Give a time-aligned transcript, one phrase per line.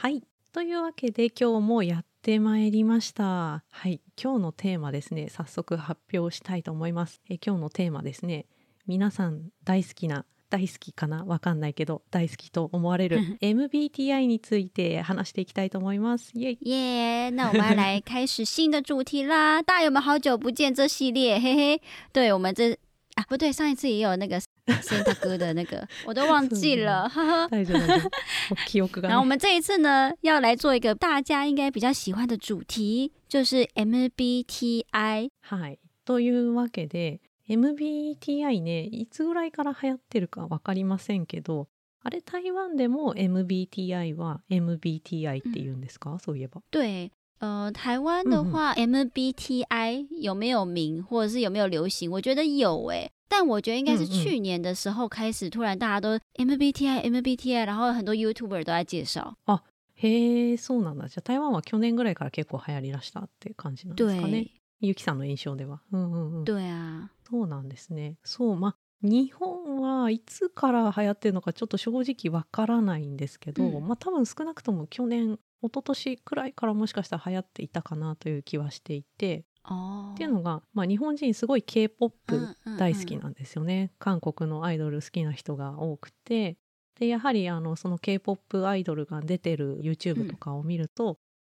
[0.00, 0.22] はい。
[0.52, 3.64] というわけで今日もやってまいりました。
[3.68, 4.00] はい。
[4.16, 7.20] 今日のテーマですね、早速発表したいと思います。
[7.28, 8.46] え今日のテーマですね、
[8.86, 11.24] 皆さん大好きな、大好きかな？
[11.24, 16.30] わかんないけど、大好きと思われる MBTI について話していきたいと思います。
[16.36, 19.60] イ 耶那我们要来开始新的主题啦！
[19.66, 21.40] 大家有没有好久不见这系列？
[21.40, 21.80] 嘿嘿，
[22.12, 22.72] 对我们这
[23.16, 24.40] 啊不对，上一次也有那个
[24.82, 27.48] Santa 哥的那个，我都忘记了， 呵呵。
[27.48, 28.10] 大丈夫大丈夫。
[28.66, 29.08] 記憶が、ね。
[29.08, 35.30] 然后我们这一次呢，要来做一个大家应该比较喜欢的主题，就是 MBTI。
[35.40, 35.78] はい。
[36.04, 41.68] というわけで MBTI ねいつぐらいから流行ってるか分かりませんけど
[42.02, 46.62] あれ台湾でも MBTI は MBTI って言うんですか、そういえば。
[46.70, 47.10] 对，
[47.40, 52.10] 呃，台湾的话、MBTI 有没有名，或者是有没有流行？
[52.10, 59.36] 我觉得有诶、但我觉得应该是去年的时候开始，突然大家都 MBTI MBTI，然后很多 YouTuber 都在介绍。
[60.00, 61.08] へえそうなんだ。
[61.08, 64.44] じゃあ台湾は去年ぐらいから結構流行りだしたって感じなんですかね？
[64.44, 64.50] 对。
[64.80, 65.82] ゆきさんの印象では。
[65.90, 68.16] うんうんうん、对啊，そうなんですね。
[68.22, 73.88] そうまあ日本はいつから流行ってるのかちょっと正直わからないんですけど、うん。
[73.88, 75.38] まあ多分少なくとも去年一
[75.74, 82.34] 昨年くらいからもしかしたら流行っていたかなという気はしていて哦，っていうのが、まあ、日本人すごい k p o p
[82.78, 86.56] 大好きなんですよね、韓国のアイドル好きな人が多くて。
[86.98, 91.18] でやはりあのその k p o p アイドルが出てる YouTube とかを見ると、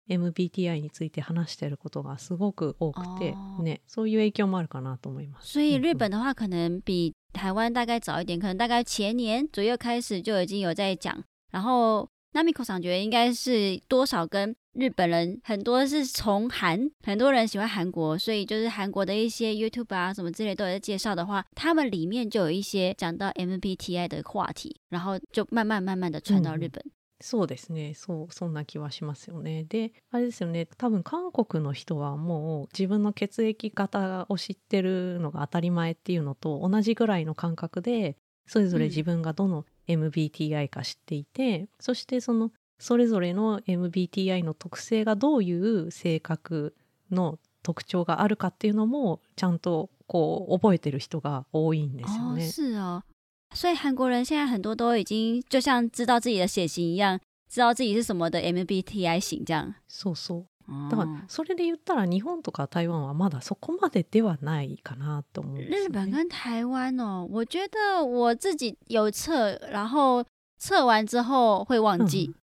[0.09, 5.49] MBTI について話してることがすごく多くて、ね、そういう影響もあるかなと思います。
[5.49, 11.23] 所以うん日本的话，可能比台湾大概早一点，可能大概前年左右开始就已经有在讲。
[11.53, 26.81] 然后 Namiko 上觉得应该是多少跟日本人很多是从韩，很多人喜欢韩国，所以就是韩国的一些 YouTube 啊什么之类都有在介绍的话，他们里面就有一些讲到 MBTI 的话题，然后就慢慢慢慢的传到日本。
[26.87, 38.17] 嗯そうですねそうそんな気はしますよねであれですよね多分韓国の人はもう自分の血液型を知ってるのが当たり前っていうのと同じぐらいの感覚で
[38.47, 46.75] それぞれ自分がどの MBTI か知っていて、うんそしてそのそれぞれの MBTI の特性がどういう性格
[47.11, 52.49] の特徴があるかっていうのもちゃんとこう覚えてる人が多いんですよ哦，ね。
[52.49, 53.03] 是哦，
[53.53, 57.19] 所以韩国人现在很多都已经就像知道自己的血型一样，
[57.49, 59.75] 知道自己是什么的 MBTI 型这样。
[59.89, 66.13] そうそう哦だからそれで言ったら日本とか台湾はまだそこまでではないかなと思うんですよ日本ね。
[66.13, 70.25] 跟台湾哦，我觉得我自己有测，然后
[70.59, 72.35] 测完之后会忘记。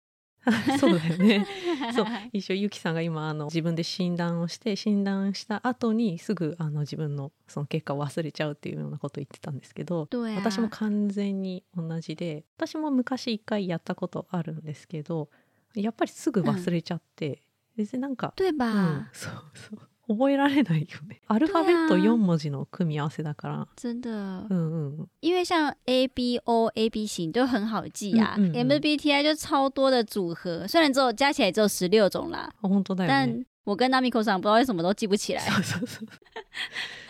[0.78, 1.46] そうだよね。
[1.94, 15.28] そう一緒ゆきさんが今あの自分で診断をして診断した後にすぐあの自分のその結果を忘れちゃうっていうようなことを言ってたんですけど、私も完全に同じで私も昔一回やったことあるんですけど
[15.74, 17.42] やっぱりすぐ忘れちゃって、
[17.76, 18.66] 別になんか、对吧？
[18.66, 21.20] うん、そうそう覚えられないよね。
[21.28, 23.68] アルファベット4文字の組み合わせだから。
[23.76, 25.08] 真的，うんうん。
[25.20, 32.52] 因为像 A B O A B 型都很好记啊、嗯嗯嗯 MBTI 就超多的组合，虽然只有加起来只有十六种啦。
[33.06, 35.42] 但我跟 Namiko 上不知道为什么都记不起来。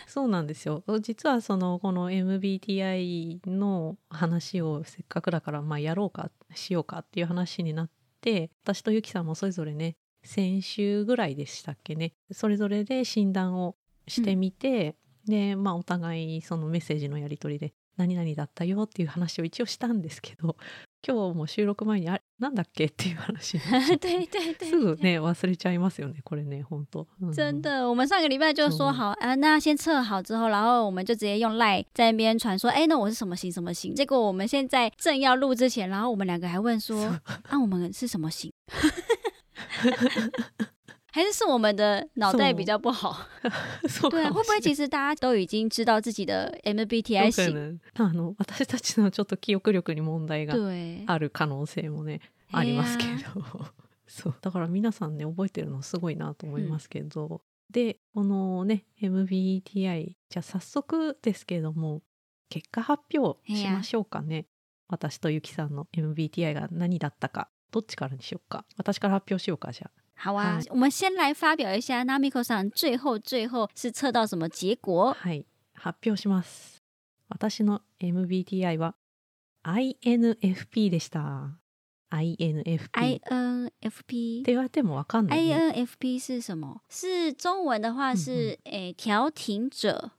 [0.07, 0.81] そうなんですよ。
[1.01, 7.89] 実はそのこの MBTI の話をせっかくだからまあやろうかしようかっていう話になっ
[8.21, 12.13] て私とゆきさんもそれぞれね先週ぐらいでしたっけね。
[12.31, 13.75] それぞれで診断を
[14.07, 14.95] してみて、
[15.27, 20.55] でまあお互いそのメッセージのやり取りで何々だったよっていう話を一応したんですけど
[21.07, 22.85] 今日も収録前にあれなんだっけ？
[22.85, 23.67] っていう話 す
[24.77, 27.33] ぐね忘れちゃいますよねこれね本当、うん。
[27.33, 33.95] 真的，我们上个礼拜就说嗯好啊，那先测好之后，然后我们就直接用 Line 在那边传说，哎，那我是什么型什么型。
[33.95, 37.05] 结果我们现在正要录之前，然后我们两个还问说，
[37.47, 38.51] 啊，我们是什么型？
[41.11, 43.15] 还是是我们的脑袋比较不好？
[44.11, 47.79] 对会不会其实大家都已经知道自己的 MBTI 型？
[47.93, 52.19] あの私たちのちょっと記憶力に問題が对，ある可能性もね
[52.51, 53.41] ありますけど。
[54.07, 54.35] そう。
[54.41, 57.41] だから皆さんね覚えてるのすごいなと思いますけど、
[57.71, 62.01] でこのね MBTI じゃあ早速ですけれども
[62.49, 64.47] 結果発表しましょうかね。
[64.89, 68.63] 私とゆきさんの MBTI が何だったかどっちからにしようか。
[68.77, 69.91] 私から発表しようかじゃあ。
[70.17, 75.13] 好啊嗨，我们先来发表一下 Namiko 上最后最后是测到什么结果？
[75.13, 75.45] はい。
[75.73, 76.81] 発表します。
[77.27, 78.95] 私の MBTI は
[79.65, 81.59] INFP でした。
[82.11, 83.19] INFP っ
[83.81, 86.79] INFP て言われてもわかんない、ね、INFP 是什么？
[86.87, 90.11] 是中文的话是诶调停者，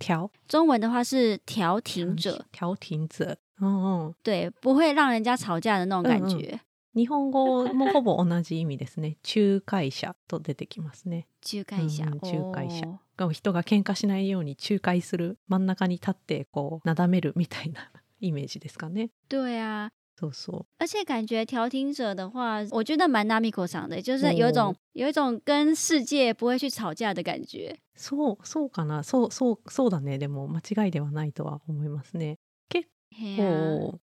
[0.00, 3.36] 調中文的话是调停者，調停者。
[3.60, 6.58] うんうん对，不会让人家吵架的那种感嗯觉。
[6.94, 9.16] 日本語もほぼ同じ意味ですね。
[9.24, 11.26] 仲介者と出てきますね。
[11.42, 12.04] 仲介者。
[12.04, 12.86] うんうん仲介者
[13.18, 17.90] 哦人が喧嘩しないように仲介する真ん中に立ってこうなだめるみたいな
[18.20, 19.10] イメージですかね。
[19.28, 20.66] 对啊，そうそう。
[20.78, 27.78] 而且感觉调停者的话，我觉得蛮 Namiko 上的，就是有一种、哦有一种跟世界不会去吵架的感觉。
[27.94, 29.02] そうそうかな。
[29.02, 30.18] そうそうそうだね。
[30.18, 32.38] でも間違いではないとは思いますね。
[33.14, 34.00] 嘿啊こう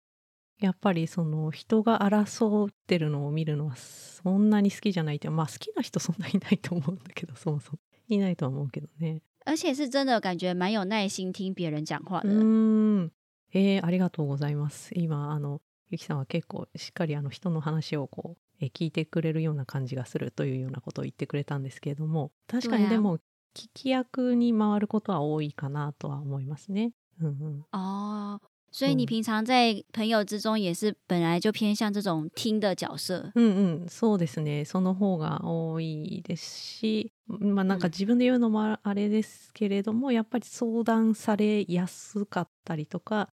[0.60, 9.22] やっぱりその人が争ってるのを見るのはそんなに好きじゃないってまあ好きな人そんないないと思うんだけどそもそも いないとは思うけどね。
[9.46, 12.30] 而且是真的感觉蛮有耐心听别人讲话う的。
[12.30, 13.12] ーん。
[13.54, 14.92] えーありがとうございます。
[14.96, 23.18] 今あのゆきさんは結構しっかりあの人の話をこうえ聞いてくれるような感じがするというようなことを言ってくれたんですけれども確かにでも
[23.54, 26.92] 聞き役に回ることは多いかなとは思いますね。
[27.22, 27.66] うんうん。
[27.72, 28.40] 哦，
[28.76, 33.32] 所以你嗯平常在朋友之中也是本来就偏向这种听的角色。
[33.34, 33.46] うん
[33.80, 34.66] うん、そうですね。
[34.66, 43.30] その方が多いですし、まあなんかうん自分で言うのもああれですけれども、やっぱり相談されやすかったりとか、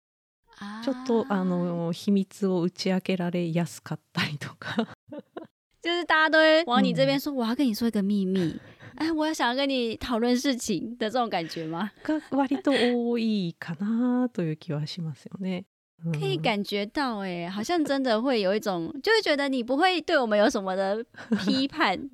[0.58, 4.88] 啊ちょっとあの秘密を打ち明けられやすかったりとか。
[5.82, 8.54] 就是大家都会往你这边嗯说，我要跟你说一个秘密，
[8.95, 11.91] 哎，我要想要跟你讨论事情的这种感觉吗？
[12.03, 15.65] が割と多いかなという気はしますよね。
[16.03, 21.03] うん可以感觉到、哎，好像真的会有一种，就会觉得你不会对我们有什么的
[21.39, 22.09] 批判，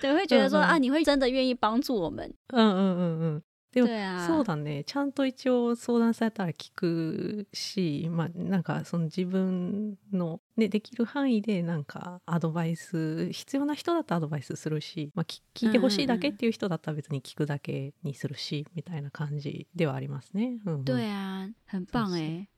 [0.00, 3.42] 对，会觉得说 嗯嗯啊，你会真的愿意帮助我们，うんうんうんうん。
[3.73, 3.89] でも
[4.25, 4.83] そうだね。
[4.85, 20.59] ちゃんと一応相談されたら聞くしまあなんかその自分の、ね、できる範囲でなんかアドバイス必要な人だったらアドバイスするし、まあ、き聞いてほしいだけっていう人だったら別に聞くだけにするしみたいな感じではありますね。
[20.65, 20.83] うんうん。
[20.85, 22.15] 对啊，很棒そうそう。
[22.15, 22.49] 哎、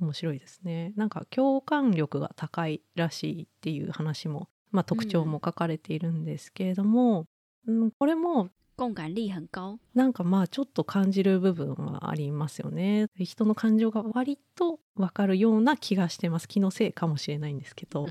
[0.00, 0.92] 面白いですね。
[0.96, 7.26] なんか共感力が高いらしいっていう話も、まあ、特徴も書かれているんですけれども、
[7.68, 9.78] うん、これも共感力很高。
[9.94, 13.06] なんかまあちょっと感じる部分はありますよね。
[13.16, 16.48] 人の感情が割とわかるような気がしてます。
[16.48, 18.06] 気のせいかもしれないんですけど。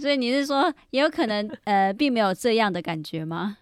[0.00, 3.56] 所以你是说，也有可能呃，并没有这样的感觉吗？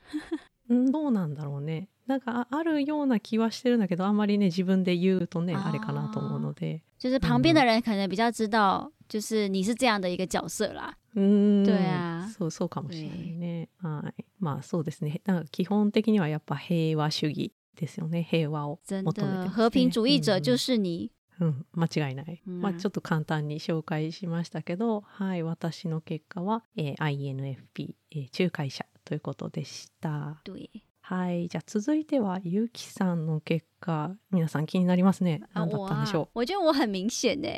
[0.69, 1.89] どうなんだろうね。
[2.07, 6.83] なんかあるような気はしてるんだけど、あんまりね自分で言うとねあーあれかなと思うので。
[6.99, 10.97] 就是旁边的人可能比较知道，就是你是这样的一个角色啦。
[11.15, 13.69] うーん对啊そうそうかもしれないね。
[13.79, 14.25] はい。
[14.41, 15.21] まあそうですね。
[15.25, 18.27] なんか基本的にはやっぱ平和主義ですよね。
[18.29, 21.11] 平和を真求めてますね的，和平主义者就是你。
[21.41, 22.43] うん、間違いない。
[22.47, 30.41] うんまあちょっと簡単に紹介しましたけど、はい、私の結果は、えー INFP、えー仲介者ということでした。
[30.45, 30.69] 对，
[31.01, 35.41] はい、じゃあ続いてはゆきさんの結果、皆さん気になりますね。
[35.53, 36.39] 啊，何だったんでしょう？
[36.39, 37.49] 我觉得我很明显呢。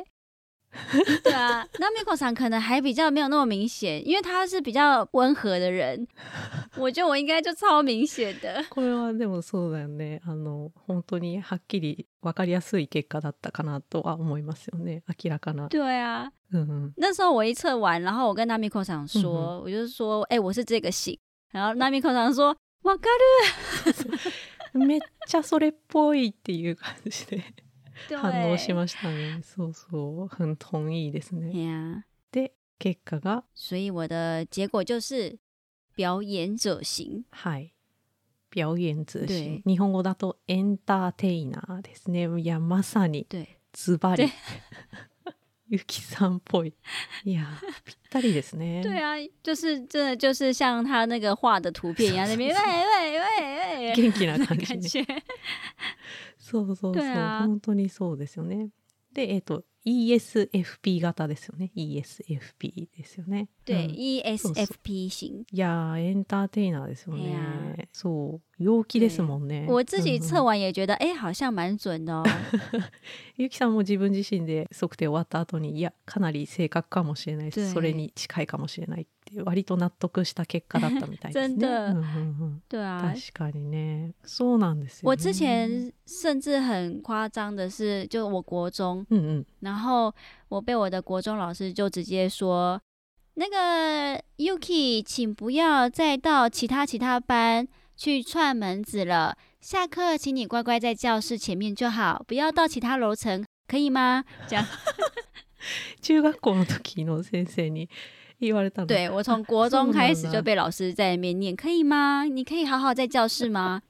[1.23, 6.07] 对啊，那 Miko さん可能还比较没有那么明显，因为他是比较温和的人。
[6.77, 8.65] 我觉得我应该就超明显的。
[8.71, 10.21] これはでもそうだよね。
[10.25, 15.03] あの本当にはっきり分かりやすい結果だったかなとは思いますよね。
[15.23, 15.69] 明らかな。
[15.69, 16.93] 对啊，うんうん。
[16.97, 21.19] 那时候我一测完，然后我跟 Namiko 上说，我就是说，哎、我是这个型。
[21.53, 23.09] 然后 Namiko 上说，わか
[24.75, 27.43] めっちゃそれっぽいっていう感じで
[28.11, 28.17] る。
[28.19, 28.75] 反応し对。
[28.75, 29.41] ましたね。
[29.43, 30.29] そうそう。
[30.29, 31.53] 很同意ですね。
[31.53, 33.45] 对呀、で結果が？
[33.55, 35.39] 所以我的结果就是
[35.97, 37.25] 表演者型。
[37.31, 37.73] はい。
[38.55, 39.73] 表演通信对。
[39.73, 42.29] 日本語だとエンターテイナーですね。
[42.41, 44.33] いや、まさに对，ズバリで。
[45.69, 46.73] ゆきさんっぽい。
[47.25, 47.45] いや、
[47.85, 48.83] ぴったりですね。
[48.85, 55.05] 对啊，就是真的就是像他那个画的图片一样，那边 喂喂喂喂，元気な感じ。
[56.47, 56.93] そうそうそう。
[56.93, 58.69] 对啊本当にそうですよね。
[59.13, 61.71] で、えっ、と、ESFP 型ですよね。
[61.75, 63.49] ESFP ですよね。
[63.65, 65.47] 对、うん ESFP 型。
[65.51, 67.89] いやー、エンターテイナーですよいやね。
[67.93, 68.63] そう。
[68.63, 69.67] 陽気ですもんね。
[69.69, 72.25] 我自己测完也觉得，哎、好像蛮准的哦。
[73.39, 81.57] ゆきさんも自分自身で測定終わった後にいやかなり正確かもしれないし对それに近いかもしれないっていう割と納得した結果だったみたいですね。
[81.57, 81.67] 真的。
[81.67, 82.03] うんうんう
[82.45, 82.63] ん。
[82.69, 84.13] 对啊，確かにね。
[84.25, 85.11] そうなんですよ、ね。
[85.11, 89.47] 我之前甚至很夸张的是，就我国中，うんうん。
[89.61, 90.15] 然后
[90.49, 92.81] 我被我的国中老师就直接说，
[93.35, 97.67] 那个 Yuki，请不要再到其他其他班
[97.97, 104.25] 去串门子了，下课请你乖乖在教室前面就好，不要到其他楼层，可以吗？
[104.47, 104.65] 这样，
[106.01, 107.89] 中学校の時の先生に
[108.41, 108.87] 言われたの。
[108.87, 112.25] 对我从国中开始就被老师在那边念，可以吗？
[112.25, 113.83] 你可以好好在教室吗？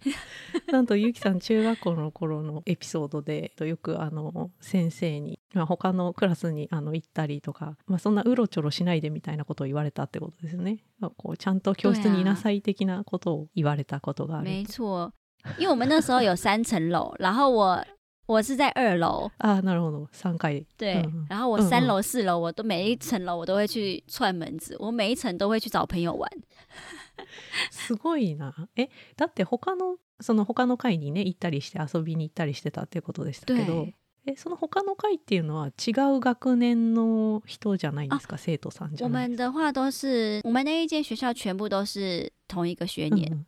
[0.72, 10.84] なんとゆきさん中学校の頃のエピソードでよくあの先生にまあ、他のクラスにあの行ったりとか、まあ、そんなうろちょろしないでみたいなことを言われたってことですね。
[10.98, 14.50] まあこうちゃんと教室にいなさい的なことを言われたことがある。
[14.50, 15.12] 没错，
[15.58, 17.82] 因为我们那时候有三层楼，然后我
[18.26, 21.26] 我是在二楼，ああなるほど3回对，嗯嗯。
[21.30, 26.28] 然后我三楼、四楼，我都每一层楼我都会去串门子，我每一层都会去找朋友玩。
[27.70, 28.52] すごいな。
[28.76, 33.94] えだって他のその他の会にね行ったりして遊びに行ったりしてたっていうことでしたけど对，
[34.26, 38.38] えその他の会っていうのは違う学年の人じゃないんですか？
[38.38, 43.46] 生徒さんじ我ゃない们的话都是我们那一间学校全部都是同一个学年，うんうん。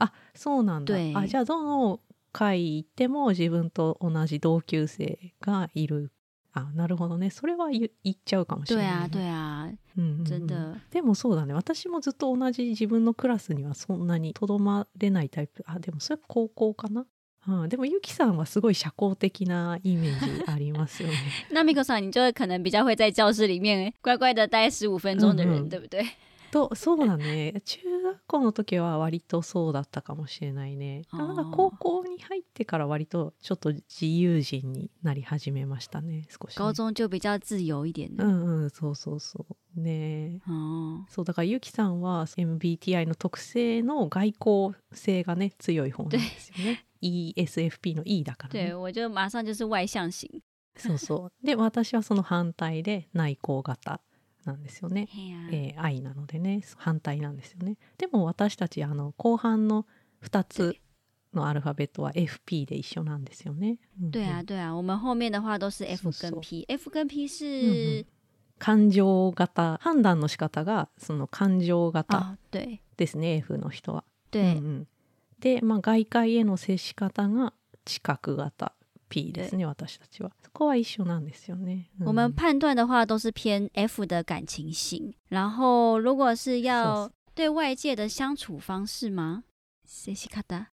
[0.00, 0.94] あそうなんだ。
[0.94, 1.12] 对。
[1.14, 2.00] あじゃあどの
[2.32, 6.12] 会行っても自分と同じ同級生がいる。
[6.52, 7.30] あなるほどね。
[7.30, 10.26] それは言言っちゃうかもしれ对ない、啊，对啊，うんうんうん。
[10.26, 10.56] 真的。
[10.90, 11.52] でもそうだね。
[11.54, 15.62] 私もずっと同じ自分のクラスにはそんなにとどまれないタイプ。
[15.66, 17.06] あでもそれ高校かな、
[17.46, 21.14] うん、でもゆきさんはすごい社交的なイメージありますよね。
[21.52, 26.04] 那 Miko 桑，你就会可能比较会在教室里面乖乖的待十五分钟的人，嗯嗯对不对？
[26.50, 27.60] とそうだね。
[27.64, 31.02] 中学校の時は割とそうだったかもしれないね。
[31.12, 38.22] なんか高校に入ってから割とちょっと自由人になり始めましたね少しね、高中就比较自由一点的。
[38.22, 40.40] うんうんそうそうそうね。
[40.48, 46.84] 哦，そうだからゆきさんは MBTI の特性の外交性がね強い方なんですよね。
[47.00, 48.66] ESFP の E だからね。
[48.70, 50.42] 对我就马上就是外向型。
[50.76, 51.46] そうそう。
[51.46, 54.00] で私はその反対で内向型
[54.44, 55.08] なんですよね、
[55.52, 56.62] えー、愛なのでね。
[56.76, 57.76] 反対なんですよね。
[57.98, 59.86] でも私たちあの後半の
[60.22, 60.76] 2つ
[61.34, 66.40] のアルファベットは FP で一緒なんですよね、对啊，对啊，我们后面的话都是 F 跟そうそう。
[66.40, 66.64] P。
[66.68, 68.06] F 跟 P 是ん
[68.58, 72.38] 感情型判断の仕方がその感情型
[72.96, 74.04] ですね、F の人は。
[74.30, 74.88] 对、うんうん。
[75.38, 77.52] で、まあ、外界への接し方が
[77.84, 78.72] 知覚型
[79.08, 80.30] P ですね私たちは。
[80.42, 81.90] そこは一緒なんですよね。
[82.00, 89.44] うん我们判断的话都是偏 F 的感情型，然后如果是要对外界的相处方式吗？
[89.84, 90.66] 接し方？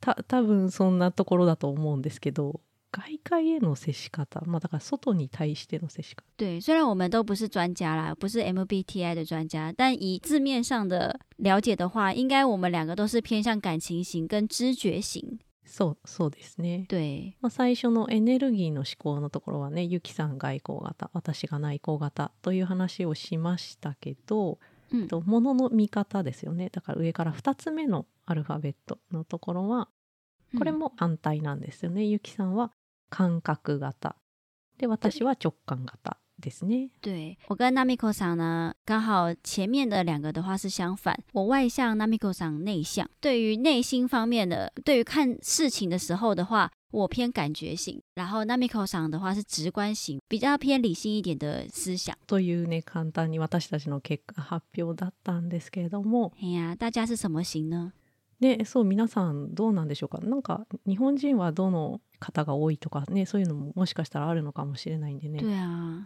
[0.00, 2.60] た多分そんなところだと思うんですけど
[2.90, 15.38] 外界への接し方まあだから外に対しての接し方对，虽然我们都不是专家啦，不是 MBTI 的专家，但以字面上的了解的话，应该我们两个都是偏向感情型跟知觉型。
[15.72, 16.86] そうそうですね。
[16.88, 24.58] 对，まあ、最初のエネルギーの思考のところはねゆきさん外向型私が内向型という話をしましたけど、
[24.90, 26.70] 嗯，と物の見方ですよね。
[26.70, 29.88] だから上から2つ目のアルファベットのところは
[30.58, 32.72] これ嗯も反対なんですよね、ゆきさんは
[33.08, 34.16] 感覚型。
[34.78, 36.89] で私は直感型ですね。
[37.01, 43.09] 对我跟 Namiko 桑呢，刚好前面的两个的话是相反，我外向，Namiko 桑内向。
[43.21, 52.15] 对于内心方面的，对于看事情的时候的话，我偏感觉型，然后 Namiko 桑的话是直观型，比较偏理性一点的思想。
[52.27, 57.93] というね簡単に私たちの結果発表だったんですけれども哎呀，大家是什么型呢？
[58.40, 60.18] でそう皆さんどうなんでしょうか？
[60.18, 65.42] なんか日本人はどの方が多いとかねそういうのももしかしたらあるのかもしれないんでね。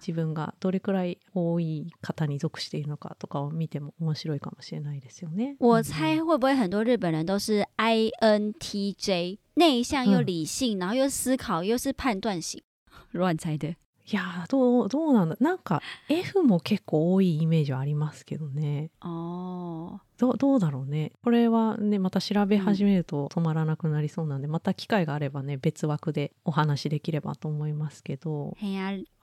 [0.01, 5.57] 自分がどれくらい多い方に属しているのかとかを見ても面白いかもしれないですよね。
[5.61, 12.63] 我うん猜会不会很多日本人都是 INTJ，内向又嗯理性，然后又思考又是判断型，
[13.13, 13.77] 乱猜的。
[14.07, 15.81] いやーどうどうなんだなんか
[16.11, 18.91] F も結構多いイメージはありますけどね。
[19.01, 21.13] 哦，どうどうだろうね。
[21.23, 28.55] これはねまた調べ始めると止まらなくなりそうなんで、また機会があればね別枠でお話しできればと思いますけど。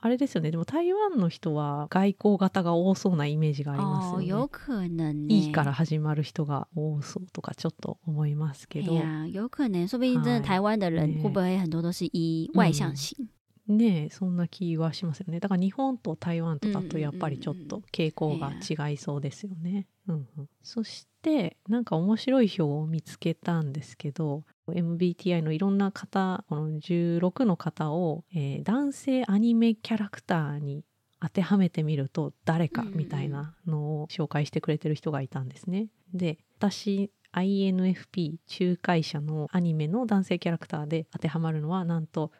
[0.04, 0.50] あれですよね。
[0.50, 4.42] でも台湾の人は外交型が多そうなイメージがあります哦，よね。
[4.42, 5.26] 有可能呢。
[5.28, 13.28] いいから始まる人が多そうとかちょっと思いますけど、哎呀，有可能，说不定真的嗨台湾的人对会不会很多都是以外向型？
[13.68, 15.40] ねえそんな気はしますよね。
[15.40, 19.86] だから日本と台湾とだとやっぱりちょっと傾向が違いそうですよね。
[20.08, 30.84] うんうん、そしてなんか面白い表を見つけたんですけど MBTI のいろんな方この16の方を、えー男性アニメキャラクターに
[31.20, 35.86] 当てはめてみると誰かみたいなのを紹介してくれてる人がいたんですね。
[36.12, 42.32] で私 INFP 仲介者のアニメの男性キャラクターで当てはまるのはなんと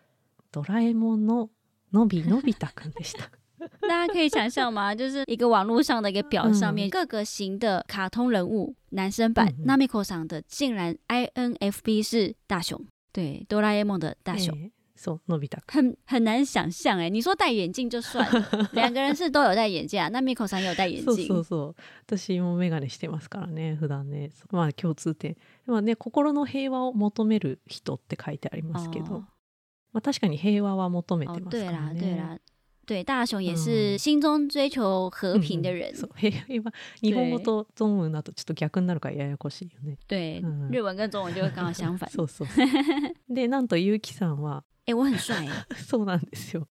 [0.52, 1.50] ドラえもんの
[1.92, 3.30] のびのび太くんでした。
[3.88, 4.94] 大家可以想象吗？
[4.94, 14.54] 就是一个网络上的一个表上面，嗯各个型的卡通人物，男生版、Namiko 上的竟然 INFP 是大雄，对，哆啦 A 梦的大雄。
[14.56, 15.61] えーそうのび太。
[15.66, 20.09] 很很难想象哎，你说戴眼镜就算了， 两个人是都有戴眼镜啊。
[20.11, 21.75] 那 Miko さん也有戴眼そう镜，そうそう
[22.06, 29.25] 私も眼鏡してますからね普段ねまあ共通点まあね心の平和を求める人って書いてありますけど哦
[29.92, 32.00] まあ、確かに平和は求めて哦，ますからね。
[32.00, 32.38] 对啦，
[32.87, 35.92] 对，大雄也是嗯心中追求和平的人。
[37.00, 39.99] 日本語と中文だとちょっと逆になるからややこしいよね。
[40.08, 42.08] 对，嗯日文跟中文就刚好相反。
[42.11, 42.49] そうそう。
[43.28, 45.50] でなんとゆうきさんは 哎、我很帅耶，
[45.87, 46.66] そうなんですよ。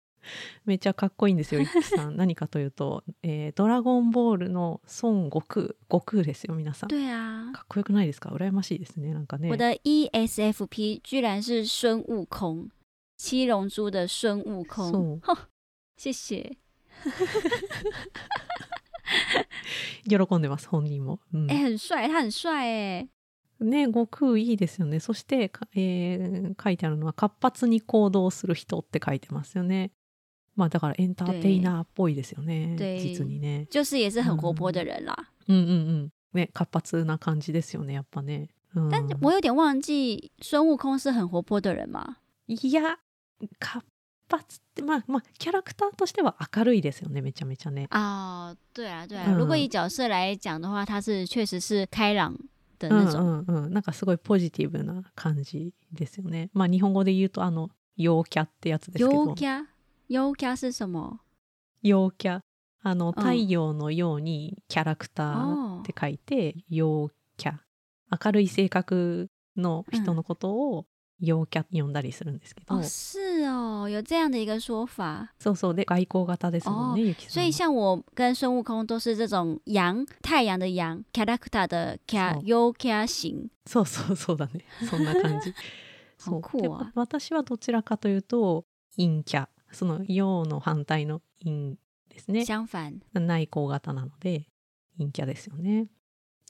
[0.64, 2.16] めっちゃかっこいいんですよ、ゆきさん。
[2.16, 6.88] 何かというと、えードラゴンボールの孫悟空、悟空ですよ、皆さん。
[6.88, 8.30] 对啊，かっこよくないですか？
[8.30, 9.49] 羨ましいですね、なんかね。
[9.50, 12.68] 我的 E ESFP 居然是孙悟空，
[13.16, 14.90] 七龙珠的孙悟空。
[14.90, 15.20] そう。
[15.23, 15.37] 吼，
[15.96, 16.56] 谢谢。
[20.08, 21.20] 喜んでます、本人も。
[21.32, 23.08] うん哎、很帅，他很帅哎。
[23.58, 25.00] ね、悟空いいですよね。
[25.00, 29.92] そして、かえー書いてあるのは、活発に行動する人って書いてますよね。
[30.54, 32.76] まあだからエンターテイナーっぽいですよね。
[32.78, 33.66] 对実にね。
[33.70, 35.30] 就是也是很活泼的人啦。
[35.49, 36.12] うんうんうん。
[36.35, 38.50] ね、活発な感じですよね、やっぱね。
[38.75, 42.18] うん、但我有点忘记孙悟空是很活泼的人吗？
[42.46, 42.99] いや、
[43.59, 43.85] 活
[44.31, 47.87] 発って、まあまあ、キャラクターとしては明るいですよね、めちゃめちゃね。
[47.90, 49.25] 啊、对啊，对啊。
[49.28, 52.37] 嗯如果以角色来讲的话，他是确实是开朗
[52.78, 53.45] 的うん那种。
[53.47, 53.73] うんうん。
[53.73, 56.50] なんかすごいポジティブな感じですよね。
[56.52, 59.11] まあ日本語で言うと、あの、陽キャってやつですけど。
[59.11, 59.66] 优家，
[60.09, 61.21] 优家是什么？
[61.83, 62.40] 陽キャ。
[62.83, 67.59] あの、うん太陽のようにキャラクター哦って書いて、陽キャ。
[68.25, 70.87] 明るい性格の人のことを
[71.20, 72.75] 陽キャ呼んだりするんですけど。
[72.75, 75.28] 哦，是哦，有这样的一个说法。
[75.38, 75.75] そうそう。
[75.75, 77.32] で、外交型ですもんね、ゆきさんは。
[77.32, 83.49] 所以像我跟孙悟空都是这种阳太陽的陽 character 的 ca そう优 ca 型。
[83.66, 84.64] そうそうそうだね。
[84.88, 85.54] そんな感じ。
[86.18, 86.92] そう！
[86.94, 88.64] 私はどちらかというと
[88.96, 91.76] 陰キャその陽の反対の陰
[92.08, 94.46] ですね相反，内向型なので
[94.96, 95.88] 陰キャですよね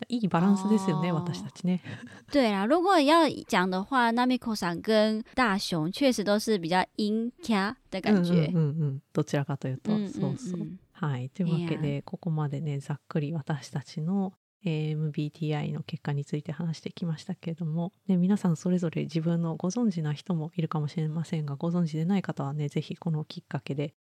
[0.09, 1.81] いいバランスですよね、哦私たちね。
[2.31, 2.67] 对啦。
[2.67, 8.33] 如果要讲的话，Namiko さん跟大雄确实都是比较阴 ca 的感觉。
[8.33, 9.03] うんうんうんうん。
[9.15, 11.31] どちらかというと、嗯そうそう、嗯はい。
[11.31, 23.95] というわけいでここまでねざっくり私たちのえー MBTI の結果について話してきましたけれども、ね、皆さんそれぞれ自分のご存知な人もいるかもしれませんがご存知でない方はねぜひこのきっかけで、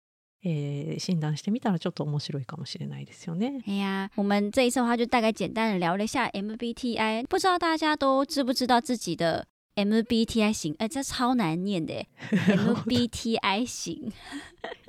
[0.44, 3.62] えー診断してみたらちょっと面白いかもしれないですよね。
[3.68, 10.76] 哎呀，我们这一次的话就大概简单的聊了一下 MBTI，不知道大家都知不知道自己的 MBTI 型？
[10.80, 14.12] 哎，这超难念的 耶 MBTI 型。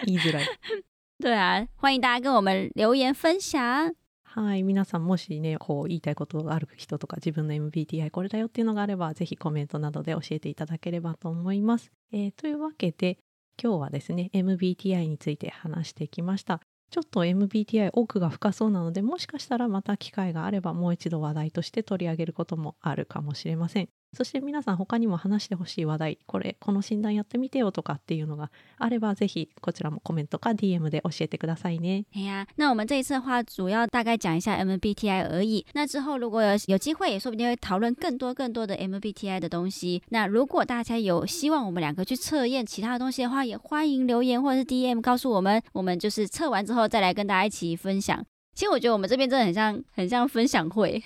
[0.07, 0.47] 言いづらい。
[1.19, 3.95] 对啊，欢迎大家跟我们留言分享。
[4.25, 11.93] はい皆さんもしねこう言いたいことがある人とか自分の MBTI これだよっていうのがあればぜひコメントなどで教えていただければと思います。
[12.13, 13.17] えーというわけで
[13.63, 16.61] 今日はですね MBTI について話してきました。
[16.91, 23.89] ちょっと MBTI 奥が深そうなのでもしかしたらまた機会があればもう一度話題として取り上げることもあるかもしれません。
[24.14, 32.06] そして皆さん他にも話してほしい話題これこの診断やってみてよとかっていうのがあればぜひこちらもコメントか DM で教えてくださいね。
[32.16, 35.64] 哎呀，那我们这一次的话，主要大概讲一下 MBTI 而已。
[35.74, 40.02] 那之后如果有有机会，也说不定会讨论更多更多的 MBTI 的东西。
[40.10, 48.26] 那如果大家有希望我们两个去测验其他的东西的话，也欢迎留言或者是 DM 告诉我们，我们就是测完之后再来跟大家一起分享。
[48.56, 51.02] 其实我觉得我们这边真的很像很像分享会，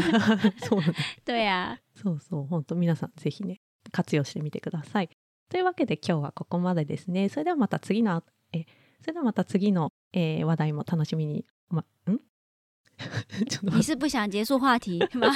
[0.61, 0.93] そう なんだ
[1.23, 3.60] 对啊， そうそう、本当皆さんぜひね、
[3.92, 5.10] 活用してみてください。
[5.50, 7.28] というわけで今日はここまでですね。
[7.28, 8.64] それではまた次の、え、
[9.00, 12.18] それではまた次の、えー話題も楽しみに、ま、ん？
[13.48, 15.28] ちょっと你是不想结束话题吗？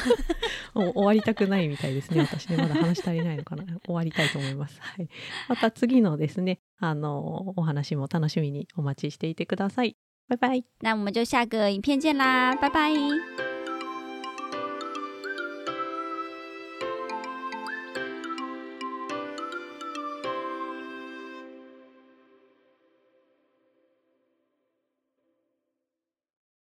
[0.75, 2.21] 終わりたくないみたいですね。
[2.21, 3.65] 私ね、まだ話足りないのかな。
[3.85, 4.79] 終わりたいと思います。
[4.81, 5.09] はい。
[5.49, 9.97] また次のですね、あの、お話も楽しみにお待ちしていてください。
[10.29, 10.65] バイバイ。
[10.81, 13.56] 那我们就下个影片见啦，拜拜。